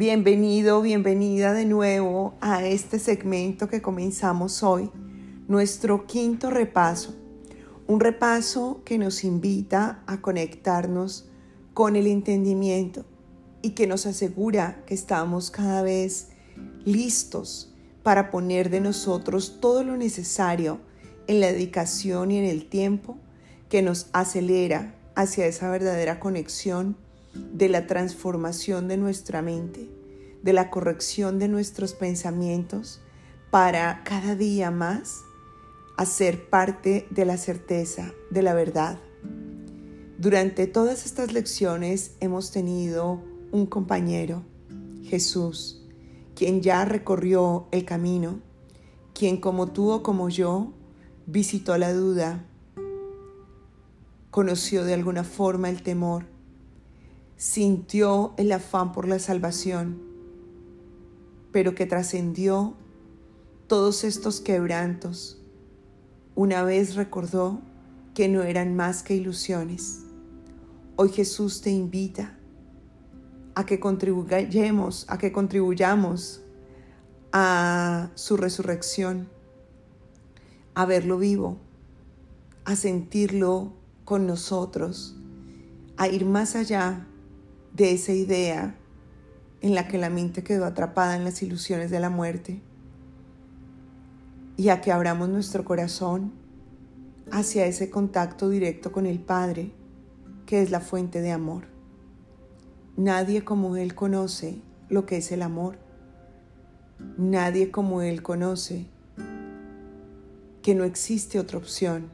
Bienvenido, 0.00 0.80
bienvenida 0.80 1.52
de 1.52 1.66
nuevo 1.66 2.32
a 2.40 2.64
este 2.64 2.98
segmento 2.98 3.68
que 3.68 3.82
comenzamos 3.82 4.62
hoy, 4.62 4.90
nuestro 5.46 6.06
quinto 6.06 6.48
repaso. 6.48 7.14
Un 7.86 8.00
repaso 8.00 8.80
que 8.86 8.96
nos 8.96 9.24
invita 9.24 10.02
a 10.06 10.22
conectarnos 10.22 11.28
con 11.74 11.96
el 11.96 12.06
entendimiento 12.06 13.04
y 13.60 13.72
que 13.72 13.86
nos 13.86 14.06
asegura 14.06 14.82
que 14.86 14.94
estamos 14.94 15.50
cada 15.50 15.82
vez 15.82 16.28
listos 16.86 17.74
para 18.02 18.30
poner 18.30 18.70
de 18.70 18.80
nosotros 18.80 19.58
todo 19.60 19.84
lo 19.84 19.98
necesario 19.98 20.80
en 21.26 21.40
la 21.40 21.48
dedicación 21.48 22.30
y 22.30 22.38
en 22.38 22.46
el 22.46 22.70
tiempo 22.70 23.18
que 23.68 23.82
nos 23.82 24.08
acelera 24.14 24.94
hacia 25.14 25.44
esa 25.44 25.70
verdadera 25.70 26.20
conexión 26.20 26.96
de 27.34 27.68
la 27.68 27.86
transformación 27.86 28.88
de 28.88 28.96
nuestra 28.96 29.42
mente, 29.42 29.90
de 30.42 30.52
la 30.52 30.70
corrección 30.70 31.38
de 31.38 31.48
nuestros 31.48 31.94
pensamientos 31.94 33.00
para 33.50 34.02
cada 34.04 34.34
día 34.34 34.70
más 34.70 35.22
hacer 35.96 36.48
parte 36.48 37.06
de 37.10 37.24
la 37.24 37.36
certeza 37.36 38.12
de 38.30 38.42
la 38.42 38.54
verdad. 38.54 38.98
Durante 40.18 40.66
todas 40.66 41.06
estas 41.06 41.32
lecciones 41.32 42.16
hemos 42.20 42.50
tenido 42.50 43.22
un 43.52 43.66
compañero, 43.66 44.42
Jesús, 45.02 45.82
quien 46.34 46.62
ya 46.62 46.84
recorrió 46.84 47.68
el 47.70 47.84
camino, 47.84 48.40
quien 49.14 49.38
como 49.38 49.72
tú 49.72 49.90
o 49.90 50.02
como 50.02 50.28
yo 50.28 50.72
visitó 51.26 51.76
la 51.76 51.92
duda, 51.92 52.46
conoció 54.30 54.84
de 54.84 54.94
alguna 54.94 55.24
forma 55.24 55.68
el 55.68 55.82
temor, 55.82 56.26
sintió 57.40 58.34
el 58.36 58.52
afán 58.52 58.92
por 58.92 59.08
la 59.08 59.18
salvación, 59.18 59.98
pero 61.52 61.74
que 61.74 61.86
trascendió 61.86 62.74
todos 63.66 64.04
estos 64.04 64.42
quebrantos. 64.42 65.40
Una 66.34 66.62
vez 66.64 66.96
recordó 66.96 67.62
que 68.12 68.28
no 68.28 68.42
eran 68.42 68.76
más 68.76 69.02
que 69.02 69.14
ilusiones. 69.14 70.00
Hoy 70.96 71.08
Jesús 71.08 71.62
te 71.62 71.70
invita 71.70 72.36
a 73.54 73.64
que 73.64 73.80
contribuyamos, 73.80 75.06
a 75.08 75.16
que 75.16 75.32
contribuyamos 75.32 76.42
a 77.32 78.10
su 78.16 78.36
resurrección, 78.36 79.30
a 80.74 80.84
verlo 80.84 81.16
vivo, 81.16 81.56
a 82.66 82.76
sentirlo 82.76 83.72
con 84.04 84.26
nosotros, 84.26 85.16
a 85.96 86.06
ir 86.06 86.26
más 86.26 86.54
allá 86.54 87.06
de 87.80 87.92
esa 87.92 88.12
idea 88.12 88.74
en 89.62 89.74
la 89.74 89.88
que 89.88 89.96
la 89.96 90.10
mente 90.10 90.44
quedó 90.44 90.66
atrapada 90.66 91.16
en 91.16 91.24
las 91.24 91.42
ilusiones 91.42 91.90
de 91.90 91.98
la 91.98 92.10
muerte 92.10 92.60
y 94.58 94.68
a 94.68 94.82
que 94.82 94.92
abramos 94.92 95.30
nuestro 95.30 95.64
corazón 95.64 96.30
hacia 97.32 97.64
ese 97.64 97.88
contacto 97.88 98.50
directo 98.50 98.92
con 98.92 99.06
el 99.06 99.18
Padre, 99.18 99.72
que 100.44 100.60
es 100.60 100.70
la 100.70 100.80
fuente 100.80 101.22
de 101.22 101.32
amor. 101.32 101.68
Nadie 102.98 103.44
como 103.44 103.74
Él 103.76 103.94
conoce 103.94 104.60
lo 104.90 105.06
que 105.06 105.16
es 105.16 105.32
el 105.32 105.40
amor. 105.40 105.78
Nadie 107.16 107.70
como 107.70 108.02
Él 108.02 108.22
conoce 108.22 108.84
que 110.60 110.74
no 110.74 110.84
existe 110.84 111.38
otra 111.38 111.56
opción. 111.56 112.10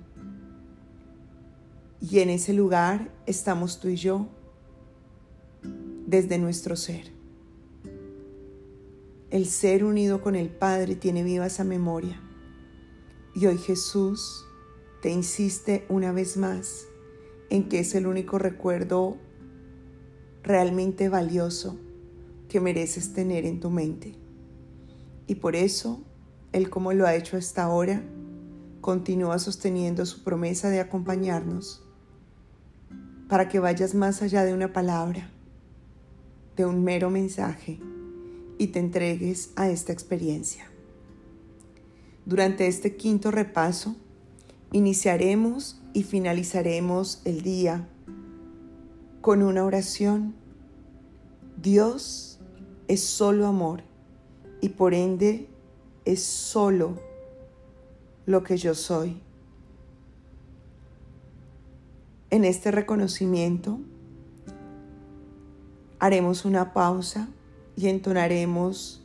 Y 2.00 2.20
en 2.20 2.30
ese 2.30 2.52
lugar 2.52 3.10
estamos 3.26 3.80
tú 3.80 3.88
y 3.88 3.96
yo 3.96 4.28
desde 6.06 6.38
nuestro 6.38 6.76
ser. 6.76 7.10
El 9.30 9.46
ser 9.46 9.84
unido 9.84 10.22
con 10.22 10.36
el 10.36 10.50
Padre 10.50 10.94
tiene 10.94 11.24
viva 11.24 11.46
esa 11.46 11.64
memoria. 11.64 12.22
Y 13.34 13.46
hoy 13.46 13.58
Jesús 13.58 14.46
te 15.02 15.10
insiste 15.10 15.84
una 15.88 16.12
vez 16.12 16.36
más 16.36 16.86
en 17.50 17.68
que 17.68 17.80
es 17.80 17.94
el 17.94 18.06
único 18.06 18.38
recuerdo 18.38 19.18
realmente 20.42 21.08
valioso 21.08 21.78
que 22.48 22.60
mereces 22.60 23.12
tener 23.12 23.44
en 23.44 23.60
tu 23.60 23.70
mente. 23.70 24.14
Y 25.26 25.34
por 25.36 25.56
eso, 25.56 26.04
Él 26.52 26.70
como 26.70 26.92
lo 26.92 27.04
ha 27.06 27.16
hecho 27.16 27.36
hasta 27.36 27.64
ahora, 27.64 28.02
continúa 28.80 29.40
sosteniendo 29.40 30.06
su 30.06 30.22
promesa 30.22 30.70
de 30.70 30.78
acompañarnos 30.78 31.82
para 33.28 33.48
que 33.48 33.58
vayas 33.58 33.94
más 33.94 34.22
allá 34.22 34.44
de 34.44 34.54
una 34.54 34.72
palabra, 34.72 35.32
de 36.56 36.64
un 36.64 36.82
mero 36.82 37.10
mensaje 37.10 37.78
y 38.58 38.68
te 38.68 38.78
entregues 38.78 39.52
a 39.56 39.68
esta 39.68 39.92
experiencia. 39.92 40.70
Durante 42.24 42.66
este 42.66 42.96
quinto 42.96 43.30
repaso, 43.30 43.94
iniciaremos 44.72 45.80
y 45.92 46.02
finalizaremos 46.02 47.20
el 47.24 47.42
día 47.42 47.88
con 49.20 49.42
una 49.42 49.64
oración. 49.64 50.34
Dios 51.60 52.40
es 52.88 53.04
solo 53.04 53.46
amor 53.46 53.82
y 54.60 54.70
por 54.70 54.94
ende 54.94 55.48
es 56.04 56.22
solo 56.22 56.98
lo 58.24 58.42
que 58.42 58.56
yo 58.56 58.74
soy. 58.74 59.20
En 62.30 62.44
este 62.44 62.70
reconocimiento 62.70 63.78
haremos 66.06 66.44
una 66.44 66.72
pausa 66.72 67.28
y 67.76 67.88
entonaremos 67.88 69.02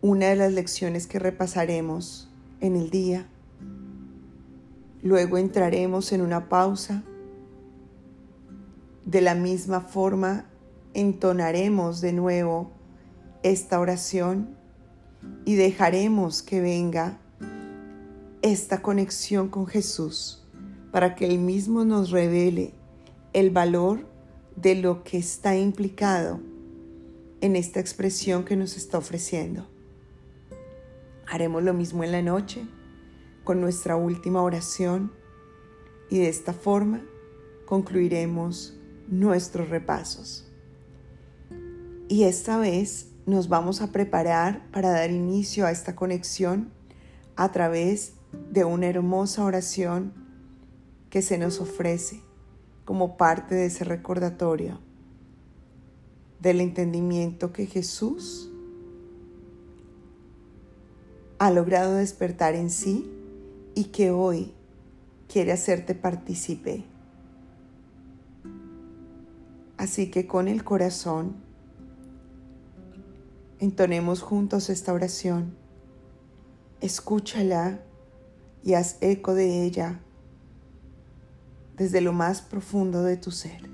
una 0.00 0.28
de 0.28 0.36
las 0.36 0.52
lecciones 0.52 1.06
que 1.06 1.18
repasaremos 1.18 2.30
en 2.60 2.74
el 2.74 2.88
día. 2.88 3.28
Luego 5.02 5.36
entraremos 5.36 6.12
en 6.12 6.22
una 6.22 6.48
pausa 6.48 7.02
de 9.04 9.20
la 9.20 9.34
misma 9.34 9.82
forma, 9.82 10.46
entonaremos 10.94 12.00
de 12.00 12.14
nuevo 12.14 12.70
esta 13.42 13.78
oración 13.78 14.56
y 15.44 15.56
dejaremos 15.56 16.42
que 16.42 16.62
venga 16.62 17.18
esta 18.40 18.80
conexión 18.80 19.48
con 19.48 19.66
Jesús 19.66 20.46
para 20.92 21.14
que 21.14 21.26
Él 21.26 21.38
mismo 21.38 21.84
nos 21.84 22.10
revele 22.10 22.72
el 23.34 23.50
valor 23.50 24.09
de 24.56 24.74
lo 24.74 25.04
que 25.04 25.18
está 25.18 25.56
implicado 25.56 26.40
en 27.40 27.56
esta 27.56 27.80
expresión 27.80 28.44
que 28.44 28.56
nos 28.56 28.76
está 28.76 28.98
ofreciendo. 28.98 29.66
Haremos 31.26 31.62
lo 31.62 31.72
mismo 31.72 32.04
en 32.04 32.12
la 32.12 32.22
noche 32.22 32.66
con 33.44 33.60
nuestra 33.60 33.96
última 33.96 34.42
oración 34.42 35.12
y 36.10 36.18
de 36.18 36.28
esta 36.28 36.52
forma 36.52 37.02
concluiremos 37.66 38.76
nuestros 39.08 39.68
repasos. 39.68 40.46
Y 42.08 42.24
esta 42.24 42.58
vez 42.58 43.08
nos 43.26 43.48
vamos 43.48 43.80
a 43.80 43.92
preparar 43.92 44.68
para 44.72 44.90
dar 44.90 45.10
inicio 45.10 45.66
a 45.66 45.70
esta 45.70 45.94
conexión 45.94 46.72
a 47.36 47.52
través 47.52 48.14
de 48.50 48.64
una 48.64 48.86
hermosa 48.86 49.44
oración 49.44 50.12
que 51.08 51.22
se 51.22 51.38
nos 51.38 51.60
ofrece 51.60 52.22
como 52.90 53.16
parte 53.16 53.54
de 53.54 53.66
ese 53.66 53.84
recordatorio 53.84 54.80
del 56.40 56.60
entendimiento 56.60 57.52
que 57.52 57.66
Jesús 57.66 58.50
ha 61.38 61.52
logrado 61.52 61.94
despertar 61.94 62.56
en 62.56 62.68
sí 62.68 63.08
y 63.76 63.84
que 63.84 64.10
hoy 64.10 64.52
quiere 65.28 65.52
hacerte 65.52 65.94
partícipe 65.94 66.84
Así 69.76 70.10
que 70.10 70.26
con 70.26 70.48
el 70.48 70.64
corazón, 70.64 71.36
entonemos 73.60 74.20
juntos 74.20 74.68
esta 74.68 74.92
oración. 74.92 75.54
Escúchala 76.80 77.82
y 78.64 78.74
haz 78.74 78.98
eco 79.00 79.34
de 79.34 79.62
ella 79.62 80.00
desde 81.80 82.02
lo 82.02 82.12
más 82.12 82.42
profundo 82.42 83.02
de 83.02 83.16
tu 83.16 83.30
ser. 83.30 83.70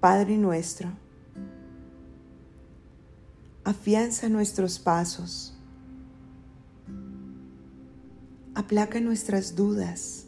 Padre 0.00 0.38
nuestro, 0.38 0.88
afianza 3.62 4.30
nuestros 4.30 4.78
pasos, 4.78 5.54
aplaca 8.54 9.00
nuestras 9.00 9.54
dudas 9.54 10.24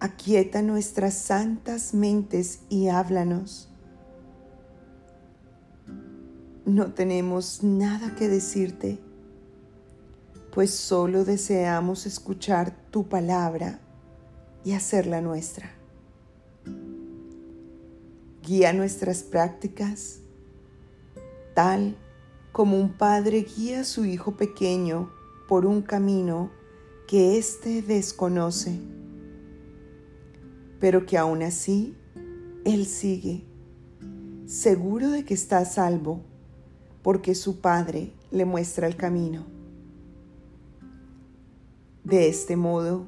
Aquieta 0.00 0.62
nuestras 0.62 1.14
santas 1.14 1.94
mentes 1.94 2.62
y 2.68 2.88
háblanos. 2.88 3.68
No 6.66 6.92
tenemos 6.92 7.62
nada 7.62 8.16
que 8.16 8.28
decirte, 8.28 8.98
pues 10.52 10.70
solo 10.70 11.24
deseamos 11.24 12.04
escuchar 12.04 12.76
tu 12.90 13.08
palabra 13.08 13.80
y 14.64 14.72
hacerla 14.72 15.22
nuestra. 15.22 15.72
Guía 18.42 18.72
nuestras 18.74 19.22
prácticas 19.22 20.20
tal 21.54 21.96
como 22.50 22.78
un 22.78 22.92
padre 22.92 23.46
guía 23.56 23.80
a 23.80 23.84
su 23.84 24.04
hijo 24.04 24.36
pequeño 24.36 25.10
por 25.48 25.64
un 25.64 25.80
camino 25.80 26.50
que 27.08 27.38
éste 27.38 27.80
desconoce, 27.80 28.78
pero 30.80 31.06
que 31.06 31.16
aún 31.16 31.42
así 31.42 31.96
él 32.64 32.86
sigue, 32.86 33.44
seguro 34.46 35.10
de 35.10 35.24
que 35.24 35.34
está 35.34 35.58
a 35.58 35.64
salvo, 35.64 36.20
porque 37.02 37.34
su 37.34 37.60
padre 37.60 38.12
le 38.30 38.44
muestra 38.44 38.86
el 38.86 38.96
camino. 38.96 39.51
De 42.04 42.28
este 42.28 42.56
modo, 42.56 43.06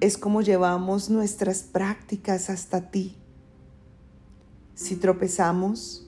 es 0.00 0.16
como 0.16 0.40
llevamos 0.40 1.10
nuestras 1.10 1.62
prácticas 1.62 2.48
hasta 2.48 2.90
ti. 2.90 3.16
Si 4.74 4.96
tropezamos, 4.96 6.06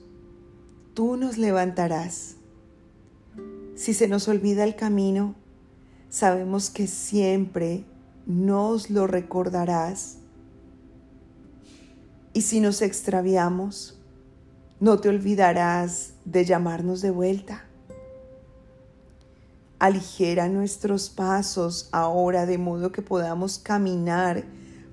tú 0.95 1.17
nos 1.17 1.37
levantarás. 1.37 2.35
Si 3.75 3.93
se 3.93 4.07
nos 4.07 4.27
olvida 4.27 4.63
el 4.63 4.75
camino, 4.75 5.35
sabemos 6.09 6.71
que 6.71 6.87
siempre 6.87 7.85
nos 8.25 8.89
lo 8.89 9.05
recordarás. 9.05 10.17
Y 12.33 12.41
si 12.41 12.59
nos 12.59 12.81
extraviamos, 12.81 13.99
no 14.79 14.99
te 14.99 15.09
olvidarás 15.09 16.13
de 16.25 16.45
llamarnos 16.45 17.01
de 17.01 17.11
vuelta. 17.11 17.65
Aligera 19.83 20.47
nuestros 20.47 21.09
pasos 21.09 21.89
ahora 21.91 22.45
de 22.45 22.57
modo 22.57 22.93
que 22.93 23.01
podamos 23.01 23.59
caminar 23.59 24.45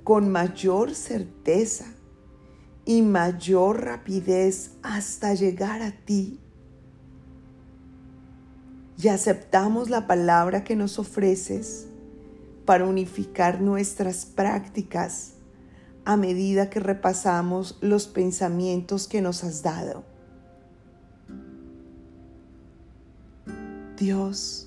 con 0.03 0.29
mayor 0.29 0.97
certeza 0.97 1.95
y 2.85 3.01
mayor 3.01 3.85
rapidez 3.85 4.73
hasta 4.83 5.35
llegar 5.35 5.81
a 5.81 5.93
ti. 5.93 6.41
Y 9.01 9.07
aceptamos 9.07 9.91
la 9.91 10.09
palabra 10.09 10.65
que 10.65 10.75
nos 10.75 10.99
ofreces 10.99 11.87
para 12.65 12.85
unificar 12.85 13.61
nuestras 13.61 14.27
prácticas 14.27 15.35
a 16.05 16.17
medida 16.17 16.69
que 16.69 16.81
repasamos 16.81 17.79
los 17.81 18.09
pensamientos 18.09 19.07
que 19.07 19.23
nos 19.23 19.45
has 19.45 19.63
dado. 19.63 20.03
Dios 23.97 24.67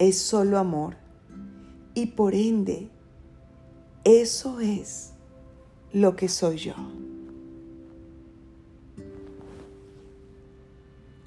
es 0.00 0.18
solo 0.18 0.58
amor 0.58 0.96
y 1.94 2.06
por 2.06 2.34
ende 2.34 2.88
eso 4.02 4.58
es 4.58 5.12
lo 5.92 6.16
que 6.16 6.28
soy 6.28 6.56
yo. 6.56 6.74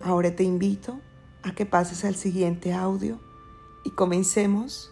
Ahora 0.01 0.35
te 0.35 0.43
invito 0.43 0.99
a 1.43 1.53
que 1.53 1.67
pases 1.67 2.03
al 2.03 2.15
siguiente 2.15 2.73
audio 2.73 3.19
y 3.85 3.91
comencemos 3.91 4.91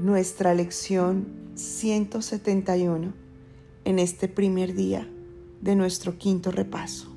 nuestra 0.00 0.54
lección 0.54 1.52
171 1.54 3.14
en 3.84 3.98
este 4.00 4.26
primer 4.26 4.74
día 4.74 5.08
de 5.60 5.76
nuestro 5.76 6.18
quinto 6.18 6.50
repaso. 6.50 7.13